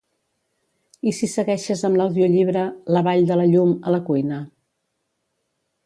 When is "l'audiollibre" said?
2.01-2.65